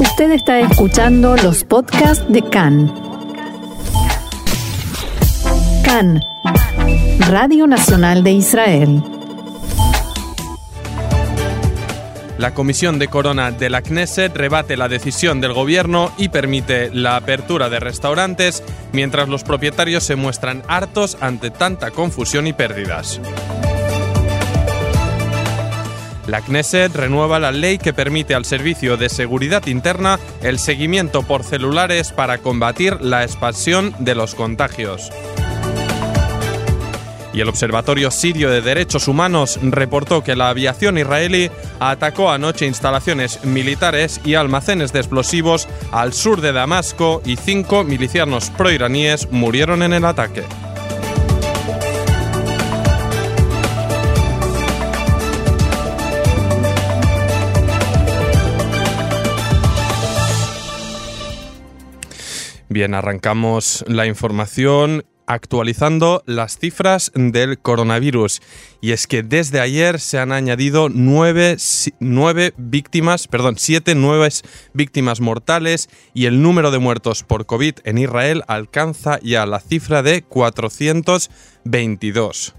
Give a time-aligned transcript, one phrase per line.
[0.00, 2.92] Usted está escuchando los podcasts de CAN.
[5.84, 6.22] CAN,
[7.28, 9.02] Radio Nacional de Israel.
[12.38, 17.16] La Comisión de Corona de la Knesset rebate la decisión del gobierno y permite la
[17.16, 18.62] apertura de restaurantes
[18.92, 23.20] mientras los propietarios se muestran hartos ante tanta confusión y pérdidas.
[26.28, 31.42] La Knesset renueva la ley que permite al Servicio de Seguridad Interna el seguimiento por
[31.42, 35.10] celulares para combatir la expansión de los contagios
[37.38, 43.44] y el Observatorio Sirio de Derechos Humanos reportó que la aviación israelí atacó anoche instalaciones
[43.44, 49.92] militares y almacenes de explosivos al sur de Damasco y cinco milicianos proiraníes murieron en
[49.92, 50.42] el ataque.
[62.78, 68.40] Bien, arrancamos la información actualizando las cifras del coronavirus.
[68.80, 71.56] Y es que desde ayer se han añadido nueve,
[72.56, 78.44] víctimas, perdón, siete nuevas víctimas mortales y el número de muertos por COVID en Israel
[78.46, 82.54] alcanza ya la cifra de 422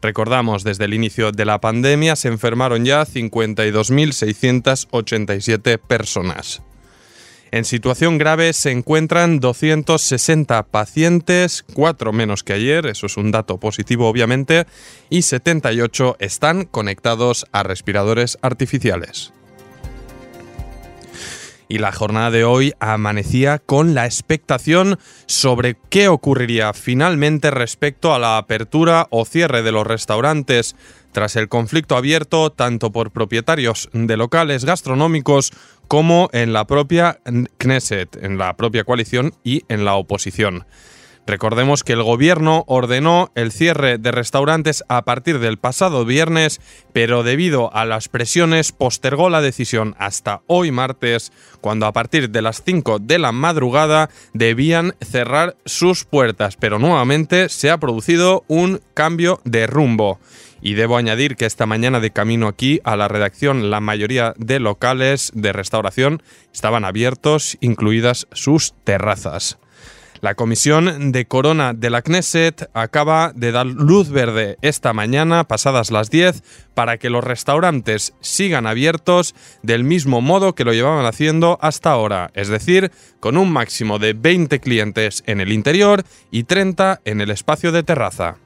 [0.01, 6.61] Recordamos, desde el inicio de la pandemia se enfermaron ya 52.687 personas.
[7.51, 13.57] En situación grave se encuentran 260 pacientes, 4 menos que ayer, eso es un dato
[13.57, 14.65] positivo obviamente,
[15.09, 19.31] y 78 están conectados a respiradores artificiales.
[21.69, 28.19] Y la jornada de hoy amanecía con la expectación sobre qué ocurriría finalmente respecto a
[28.19, 30.75] la apertura o cierre de los restaurantes
[31.17, 35.51] tras el conflicto abierto tanto por propietarios de locales gastronómicos
[35.87, 37.21] como en la propia
[37.57, 40.67] Knesset, en la propia coalición y en la oposición.
[41.25, 46.61] Recordemos que el gobierno ordenó el cierre de restaurantes a partir del pasado viernes,
[46.93, 52.43] pero debido a las presiones postergó la decisión hasta hoy martes, cuando a partir de
[52.43, 58.81] las 5 de la madrugada debían cerrar sus puertas, pero nuevamente se ha producido un
[58.93, 60.19] cambio de rumbo.
[60.61, 64.59] Y debo añadir que esta mañana de camino aquí a la redacción la mayoría de
[64.59, 66.21] locales de restauración
[66.53, 69.59] estaban abiertos, incluidas sus terrazas.
[70.21, 75.91] La Comisión de Corona de la Knesset acaba de dar luz verde esta mañana, pasadas
[75.91, 76.41] las 10,
[76.73, 82.31] para que los restaurantes sigan abiertos del mismo modo que lo llevaban haciendo hasta ahora,
[82.33, 87.29] es decir, con un máximo de 20 clientes en el interior y 30 en el
[87.29, 88.37] espacio de terraza.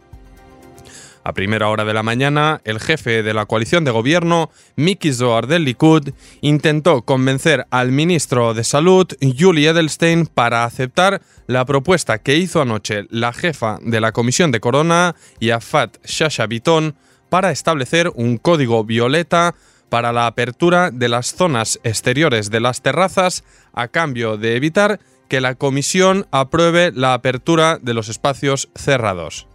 [1.24, 5.46] A primera hora de la mañana, el jefe de la coalición de gobierno, Miki Zohar
[5.46, 6.10] del Likud,
[6.42, 13.06] intentó convencer al ministro de Salud, Julie Edelstein, para aceptar la propuesta que hizo anoche
[13.10, 16.96] la jefa de la Comisión de Corona, Yafat Shasha Biton,
[17.30, 19.54] para establecer un código violeta
[19.90, 23.44] para la apertura de las zonas exteriores de las terrazas
[23.74, 29.51] a cambio de evitar que la comisión apruebe la apertura de los espacios cerrados.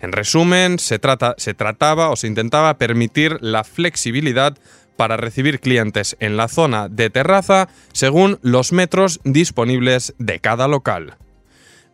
[0.00, 4.56] En resumen, se, trata, se trataba o se intentaba permitir la flexibilidad
[4.96, 11.16] para recibir clientes en la zona de terraza según los metros disponibles de cada local.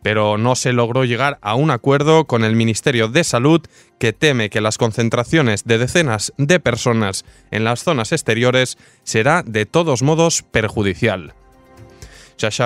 [0.03, 3.61] Pero no se logró llegar a un acuerdo con el Ministerio de Salud
[3.99, 9.67] que teme que las concentraciones de decenas de personas en las zonas exteriores será de
[9.67, 11.35] todos modos perjudicial.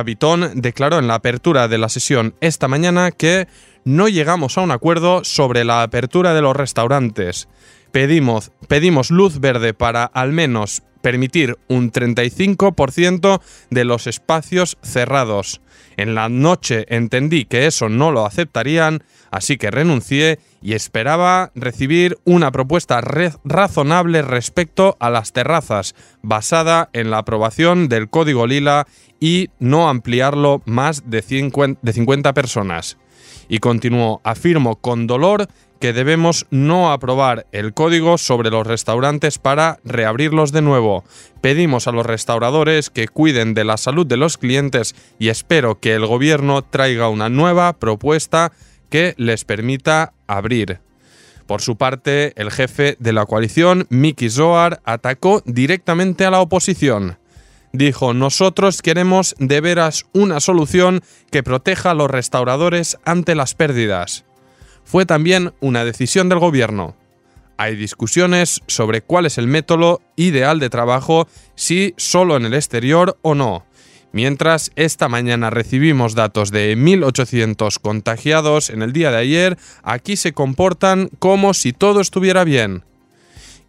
[0.05, 3.47] Bitton declaró en la apertura de la sesión esta mañana que
[3.83, 7.47] no llegamos a un acuerdo sobre la apertura de los restaurantes.
[7.91, 15.61] Pedimos, pedimos luz verde para al menos permitir un 35% de los espacios cerrados.
[15.97, 22.17] En la noche entendí que eso no lo aceptarían, así que renuncié y esperaba recibir
[22.23, 28.87] una propuesta razonable respecto a las terrazas, basada en la aprobación del Código Lila
[29.19, 32.97] y no ampliarlo más de 50 personas
[33.47, 35.47] y continuó, afirmo con dolor
[35.79, 41.03] que debemos no aprobar el código sobre los restaurantes para reabrirlos de nuevo.
[41.41, 45.93] Pedimos a los restauradores que cuiden de la salud de los clientes y espero que
[45.93, 48.51] el gobierno traiga una nueva propuesta
[48.95, 50.79] que les permita abrir.
[51.47, 57.17] Por su parte, el jefe de la coalición, Miki Zohar, atacó directamente a la oposición
[57.73, 64.23] dijo, nosotros queremos de veras una solución que proteja a los restauradores ante las pérdidas.
[64.85, 66.95] Fue también una decisión del gobierno.
[67.57, 73.17] Hay discusiones sobre cuál es el método ideal de trabajo, si solo en el exterior
[73.23, 73.65] o no.
[74.15, 80.31] Mientras esta mañana recibimos datos de 1.800 contagiados en el día de ayer, aquí se
[80.31, 82.85] comportan como si todo estuviera bien.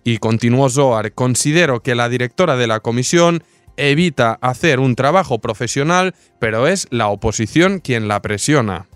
[0.05, 3.43] Y continuó Zoar, considero que la directora de la comisión
[3.77, 8.87] evita hacer un trabajo profesional, pero es la oposición quien la presiona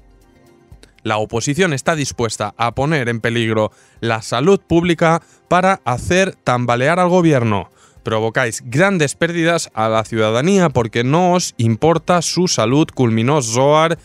[1.02, 7.08] la oposición está dispuesta a poner en peligro la salud pública para hacer tambalear al
[7.08, 7.70] gobierno.
[8.02, 13.98] Provocáis grandes pérdidas a la ciudadanía porque no os importa su salud, culminó Zoar,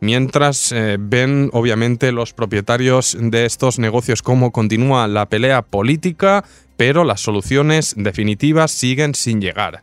[0.00, 6.44] mientras eh, ven obviamente los propietarios de estos negocios cómo continúa la pelea política,
[6.76, 9.82] pero las soluciones definitivas siguen sin llegar.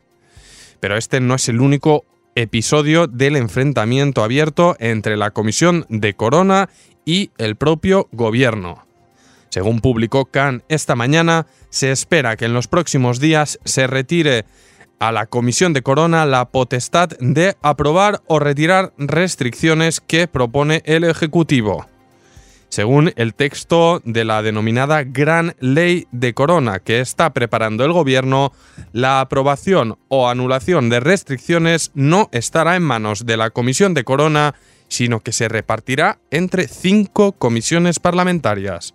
[0.79, 6.69] Pero este no es el único episodio del enfrentamiento abierto entre la Comisión de Corona
[7.05, 8.84] y el propio gobierno.
[9.55, 14.43] Según publicó Khan esta mañana, se espera que en los próximos días se retire
[14.99, 21.05] a la Comisión de Corona la potestad de aprobar o retirar restricciones que propone el
[21.05, 21.87] Ejecutivo.
[22.67, 28.51] Según el texto de la denominada Gran Ley de Corona que está preparando el Gobierno,
[28.91, 34.53] la aprobación o anulación de restricciones no estará en manos de la Comisión de Corona,
[34.89, 38.93] sino que se repartirá entre cinco comisiones parlamentarias,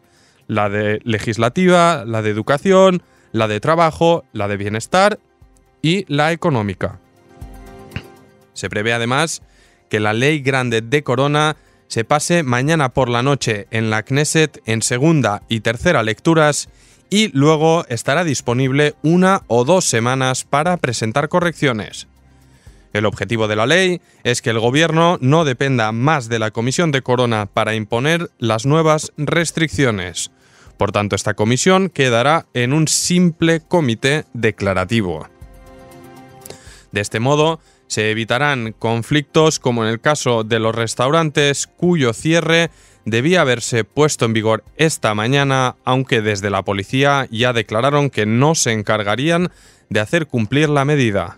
[0.50, 5.20] la de legislativa, la de educación, la de trabajo, la de bienestar
[5.80, 6.98] y la económica.
[8.52, 9.42] Se prevé además
[9.88, 11.56] que la Ley Grande de Corona
[11.86, 16.68] se pase mañana por la noche en la Knesset en segunda y tercera lecturas
[17.10, 22.08] y luego estará disponible una o dos semanas para presentar correcciones.
[22.92, 26.90] El objetivo de la ley es que el gobierno no dependa más de la Comisión
[26.90, 30.32] de Corona para imponer las nuevas restricciones.
[30.80, 35.28] Por tanto, esta comisión quedará en un simple comité declarativo.
[36.90, 42.70] De este modo, se evitarán conflictos como en el caso de los restaurantes cuyo cierre
[43.04, 48.54] debía haberse puesto en vigor esta mañana, aunque desde la policía ya declararon que no
[48.54, 49.50] se encargarían
[49.90, 51.36] de hacer cumplir la medida.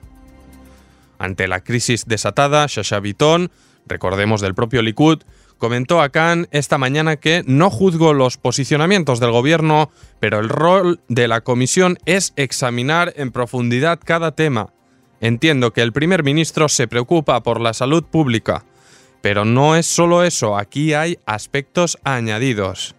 [1.18, 3.50] Ante la crisis desatada, Shasha Bitton,
[3.88, 5.24] recordemos del propio Likud,
[5.62, 10.98] comentó a Khan esta mañana que no juzgo los posicionamientos del gobierno, pero el rol
[11.06, 14.72] de la comisión es examinar en profundidad cada tema
[15.20, 18.64] Entiendo que el primer ministro se preocupa por la salud pública,
[19.20, 22.96] pero no es solo eso, aquí hay aspectos añadidos.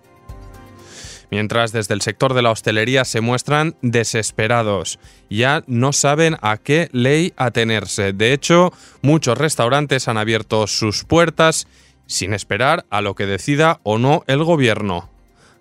[1.29, 4.99] Mientras desde el sector de la hostelería se muestran desesperados,
[5.29, 8.13] ya no saben a qué ley atenerse.
[8.13, 8.71] De hecho,
[9.01, 11.67] muchos restaurantes han abierto sus puertas
[12.13, 15.09] sin esperar a lo que decida o no el gobierno.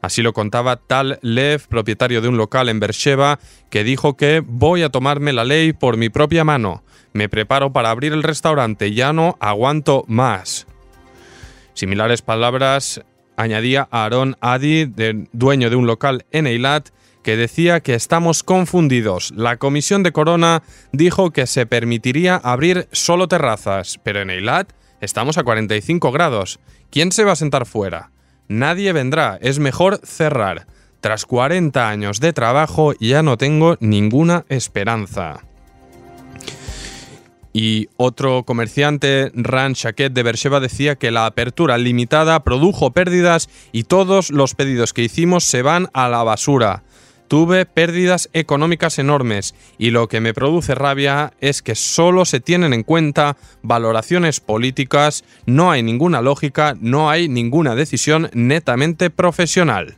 [0.02, 3.38] Así lo contaba Tal Lev, propietario de un local en Beersheba,
[3.70, 6.84] que dijo que voy a tomarme la ley por mi propia mano.
[7.14, 10.66] Me preparo para abrir el restaurante, ya no aguanto más.
[11.72, 13.00] Similares palabras
[13.38, 14.93] añadía Aaron Adi,
[15.32, 16.90] dueño de un local en Eilat,
[17.22, 19.32] que decía que estamos confundidos.
[19.34, 20.62] La comisión de Corona
[20.93, 26.60] dijo que se permitiría abrir solo terrazas, pero en Eilat estamos a 45 grados.
[26.90, 28.11] ¿Quién se va a sentar fuera?
[28.49, 30.66] Nadie vendrá, es mejor cerrar.
[31.00, 35.42] Tras 40 años de trabajo ya no tengo ninguna esperanza.
[37.52, 43.85] Y otro comerciante, Ran Shaket de Bersheba, decía que la apertura limitada produjo pérdidas y
[43.85, 46.85] todos los pedidos que hicimos se van a la basura.
[47.33, 52.75] Tuve pérdidas económicas enormes y lo que me produce rabia es que solo se tienen
[52.75, 59.97] en cuenta valoraciones políticas, no hay ninguna lógica, no hay ninguna decisión netamente profesional.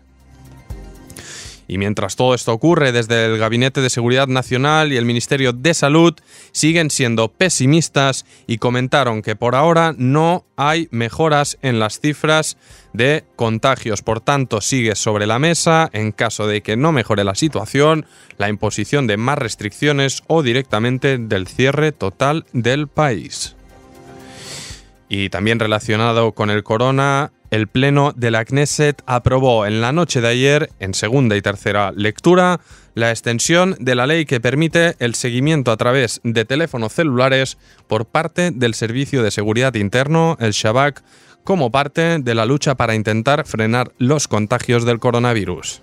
[1.66, 5.74] Y mientras todo esto ocurre, desde el Gabinete de Seguridad Nacional y el Ministerio de
[5.74, 6.14] Salud
[6.52, 12.56] siguen siendo pesimistas y comentaron que por ahora no hay mejoras en las cifras
[12.92, 14.02] de contagios.
[14.02, 18.06] Por tanto, sigue sobre la mesa, en caso de que no mejore la situación,
[18.36, 23.56] la imposición de más restricciones o directamente del cierre total del país.
[25.08, 30.20] Y también relacionado con el corona, el Pleno de la Knesset aprobó en la noche
[30.20, 32.58] de ayer, en segunda y tercera lectura,
[32.94, 37.56] la extensión de la ley que permite el seguimiento a través de teléfonos celulares
[37.86, 41.04] por parte del Servicio de Seguridad Interno, el Shabak,
[41.44, 45.80] como parte de la lucha para intentar frenar los contagios del coronavirus.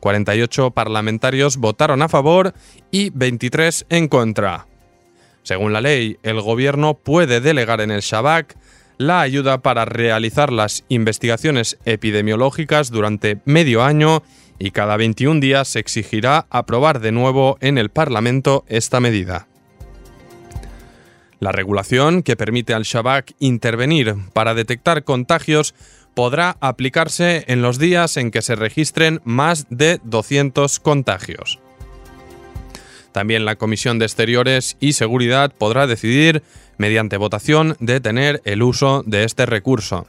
[0.00, 2.54] 48 parlamentarios votaron a favor
[2.90, 4.66] y 23 en contra.
[5.42, 8.56] Según la ley, el gobierno puede delegar en el Shabak
[8.98, 14.22] la ayuda para realizar las investigaciones epidemiológicas durante medio año
[14.58, 19.48] y cada 21 días se exigirá aprobar de nuevo en el Parlamento esta medida.
[21.40, 25.74] La regulación que permite al Shabak intervenir para detectar contagios
[26.14, 31.58] podrá aplicarse en los días en que se registren más de 200 contagios.
[33.14, 36.42] También la Comisión de Exteriores y Seguridad podrá decidir,
[36.78, 40.08] mediante votación, detener el uso de este recurso.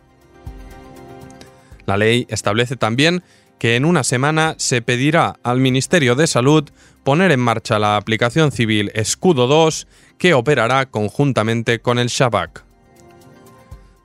[1.86, 3.22] La ley establece también
[3.60, 6.68] que en una semana se pedirá al Ministerio de Salud
[7.04, 9.86] poner en marcha la aplicación civil Escudo 2
[10.18, 12.66] que operará conjuntamente con el Shabak.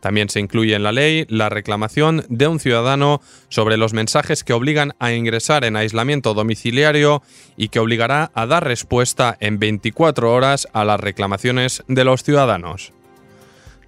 [0.01, 4.55] También se incluye en la ley la reclamación de un ciudadano sobre los mensajes que
[4.55, 7.23] obligan a ingresar en aislamiento domiciliario
[7.57, 12.93] y que obligará a dar respuesta en 24 horas a las reclamaciones de los ciudadanos.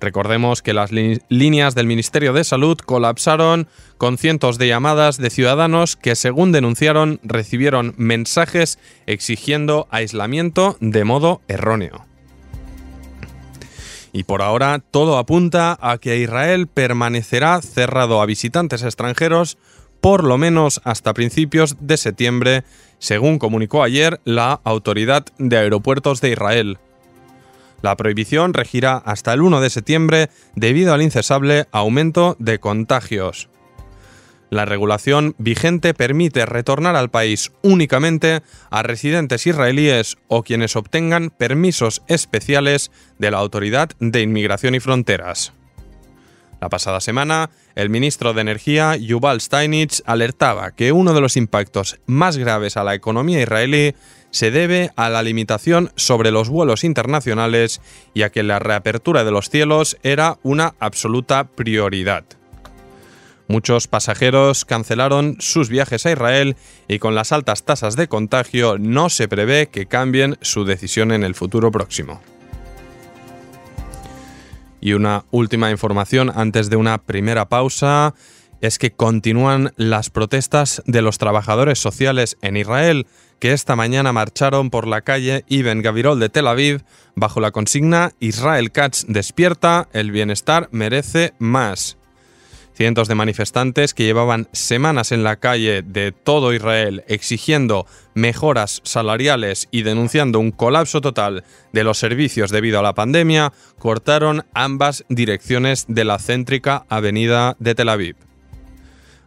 [0.03, 5.95] Recordemos que las líneas del Ministerio de Salud colapsaron con cientos de llamadas de ciudadanos
[5.95, 12.12] que, según denunciaron, recibieron mensajes exigiendo aislamiento de modo erróneo.
[14.13, 19.57] Y por ahora todo apunta a que Israel permanecerá cerrado a visitantes extranjeros
[20.03, 22.65] por lo menos hasta principios de septiembre,
[22.99, 26.79] según comunicó ayer la Autoridad de Aeropuertos de Israel.
[27.83, 33.49] La prohibición regirá hasta el 1 de septiembre debido al incesable aumento de contagios.
[34.53, 42.03] La regulación vigente permite retornar al país únicamente a residentes israelíes o quienes obtengan permisos
[42.07, 45.55] especiales de la Autoridad de Inmigración y Fronteras.
[46.61, 51.99] La pasada semana, el ministro de Energía, Yuval Steinitz, alertaba que uno de los impactos
[52.05, 53.95] más graves a la economía israelí
[54.33, 57.81] se debe a la limitación sobre los vuelos internacionales
[58.13, 62.25] y a que la reapertura de los cielos era una absoluta prioridad.
[63.49, 66.57] Muchos pasajeros cancelaron sus viajes a Israel
[66.89, 71.25] y con las altas tasas de contagio no se prevé que cambien su decisión en
[71.25, 72.21] el futuro próximo.
[74.81, 78.15] Y una última información antes de una primera pausa
[78.61, 83.07] es que continúan las protestas de los trabajadores sociales en Israel
[83.39, 86.85] que esta mañana marcharon por la calle Ibn Gavirol de Tel Aviv
[87.17, 91.99] bajo la consigna Israel Katz despierta, el bienestar merece más.
[92.83, 99.69] Cientos de manifestantes que llevaban semanas en la calle de todo Israel exigiendo mejoras salariales
[99.71, 105.85] y denunciando un colapso total de los servicios debido a la pandemia, cortaron ambas direcciones
[105.87, 108.17] de la céntrica avenida de Tel Aviv.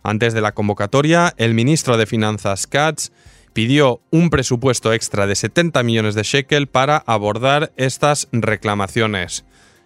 [0.04, 3.14] Antes de la convocatoria, el ministro de Finanzas Katz
[3.54, 9.46] pidió un presupuesto extra de 70 millones de shekel para abordar estas reclamaciones.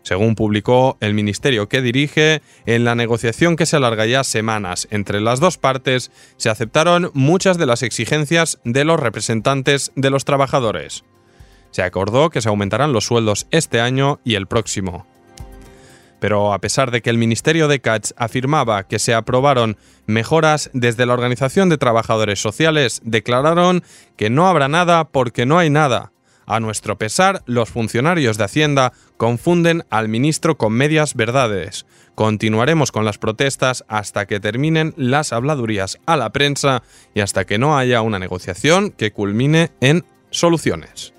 [0.09, 5.21] Según publicó el ministerio que dirige, en la negociación que se alarga ya semanas entre
[5.21, 11.03] las dos partes, se aceptaron muchas de las exigencias de los representantes de los trabajadores.
[11.69, 15.05] Se acordó que se aumentarán los sueldos este año y el próximo.
[16.19, 21.05] Pero a pesar de que el Ministerio de Katz afirmaba que se aprobaron mejoras desde
[21.05, 23.83] la Organización de Trabajadores Sociales, declararon
[24.17, 26.13] que no habrá nada porque no hay nada.
[26.49, 31.85] A nuestro pesar, los funcionarios de Hacienda confunden al ministro con medias verdades.
[32.15, 36.81] Continuaremos con las protestas hasta que terminen las habladurías a la prensa
[37.13, 41.13] y hasta que no haya una negociación que culmine en soluciones.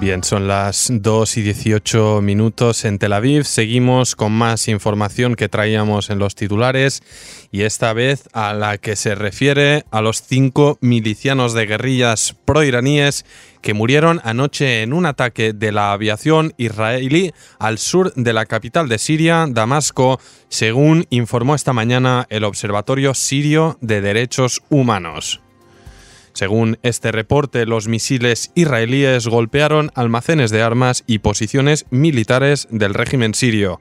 [0.00, 3.44] Bien, son las 2 y 18 minutos en Tel Aviv.
[3.44, 7.02] Seguimos con más información que traíamos en los titulares
[7.52, 13.26] y esta vez a la que se refiere a los cinco milicianos de guerrillas proiraníes
[13.60, 18.88] que murieron anoche en un ataque de la aviación israelí al sur de la capital
[18.88, 25.42] de Siria, Damasco, según informó esta mañana el Observatorio Sirio de Derechos Humanos.
[26.32, 33.34] Según este reporte, los misiles israelíes golpearon almacenes de armas y posiciones militares del régimen
[33.34, 33.80] sirio.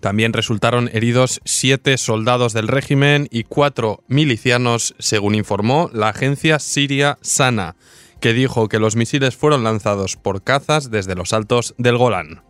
[0.00, 7.18] También resultaron heridos siete soldados del régimen y cuatro milicianos, según informó la agencia siria
[7.20, 7.76] Sana,
[8.18, 12.49] que dijo que los misiles fueron lanzados por cazas desde los altos del Golán.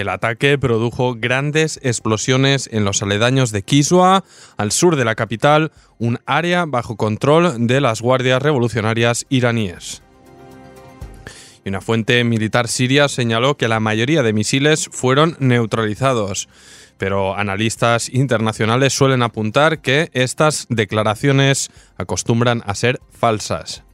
[0.00, 4.24] El ataque produjo grandes explosiones en los aledaños de Kiswa,
[4.56, 10.02] al sur de la capital, un área bajo control de las guardias revolucionarias iraníes.
[11.66, 16.48] Y una fuente militar siria señaló que la mayoría de misiles fueron neutralizados.
[16.96, 23.84] Pero analistas internacionales suelen apuntar que estas declaraciones acostumbran a ser falsas.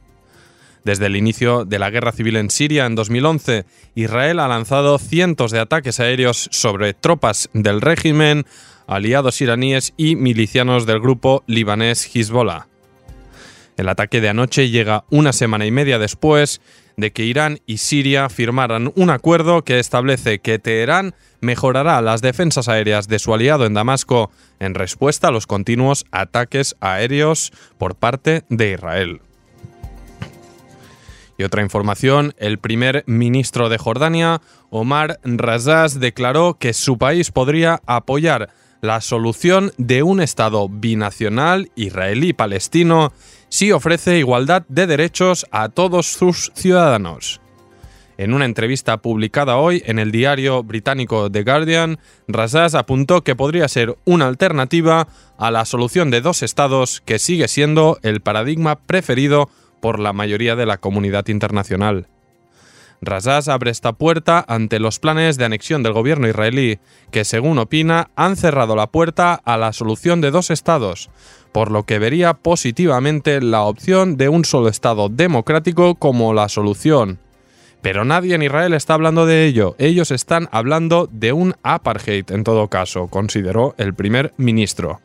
[0.87, 3.65] Desde el inicio de la guerra civil en Siria en 2011,
[3.95, 8.45] Israel ha lanzado cientos de ataques aéreos sobre tropas del régimen,
[8.87, 12.67] aliados iraníes y milicianos del grupo libanés Hezbollah.
[13.75, 16.61] El ataque de anoche llega una semana y media después
[16.95, 22.69] de que Irán y Siria firmaran un acuerdo que establece que Teherán mejorará las defensas
[22.69, 28.43] aéreas de su aliado en Damasco en respuesta a los continuos ataques aéreos por parte
[28.47, 29.19] de Israel.
[31.37, 37.81] Y otra información, el primer ministro de Jordania, Omar Razaz, declaró que su país podría
[37.85, 38.49] apoyar
[38.81, 43.13] la solución de un Estado binacional israelí-palestino
[43.49, 47.39] si ofrece igualdad de derechos a todos sus ciudadanos.
[48.17, 53.67] En una entrevista publicada hoy en el diario británico The Guardian, Razaz apuntó que podría
[53.67, 59.51] ser una alternativa a la solución de dos estados que sigue siendo el paradigma preferido
[59.79, 62.07] por la mayoría de la comunidad internacional.
[63.01, 66.79] Razaz abre esta puerta ante los planes de anexión del gobierno israelí,
[67.11, 71.09] que según opina han cerrado la puerta a la solución de dos estados,
[71.51, 77.19] por lo que vería positivamente la opción de un solo estado democrático como la solución.
[77.81, 82.43] Pero nadie en Israel está hablando de ello, ellos están hablando de un apartheid en
[82.43, 85.01] todo caso, consideró el primer ministro.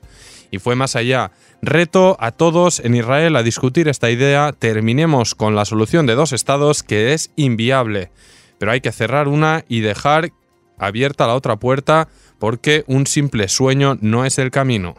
[0.53, 1.33] Y fue más allá,
[1.65, 6.33] Reto a todos en Israel a discutir esta idea, terminemos con la solución de dos
[6.33, 8.11] estados que es inviable,
[8.59, 10.31] pero hay que cerrar una y dejar
[10.77, 12.09] abierta la otra puerta
[12.41, 14.97] porque un simple sueño no es el camino.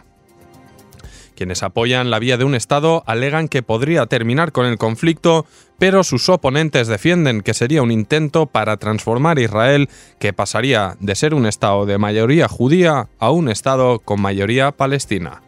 [1.36, 5.46] Quienes apoyan la vía de un Estado alegan que podría terminar con el conflicto,
[5.80, 11.34] pero sus oponentes defienden que sería un intento para transformar Israel que pasaría de ser
[11.34, 15.42] un Estado de mayoría judía a un Estado con mayoría palestina.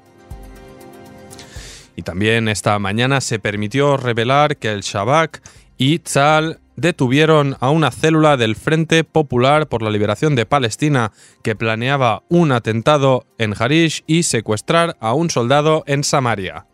[1.96, 5.42] Y también esta mañana se permitió revelar que el Shabak
[5.77, 11.11] y Tzal detuvieron a una célula del Frente Popular por la Liberación de Palestina
[11.44, 16.66] que planeaba un atentado en Harish y secuestrar a un soldado en Samaria.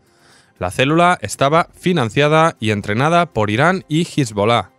[0.59, 4.71] La célula estaba financiada y entrenada por Irán y Hezbollah.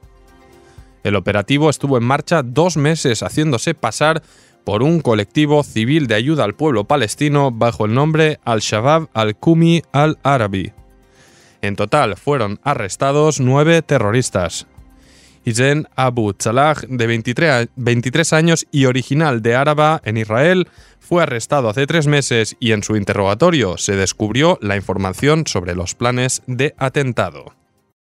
[1.02, 4.22] El operativo estuvo en marcha dos meses haciéndose pasar
[4.64, 10.72] por un colectivo civil de ayuda al pueblo palestino bajo el nombre Al-Shabaab al-Kumi al-Arabi.
[11.62, 14.66] En total fueron arrestados nueve terroristas.
[15.44, 20.68] Izen Abu Salah, de 23, 23 años y original de Áraba en Israel,
[21.00, 25.94] fue arrestado hace tres meses y en su interrogatorio se descubrió la información sobre los
[25.94, 27.61] planes de atentado.